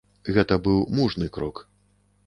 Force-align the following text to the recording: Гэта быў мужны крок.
Гэта 0.37 0.57
быў 0.69 0.79
мужны 1.01 1.31
крок. 1.37 1.65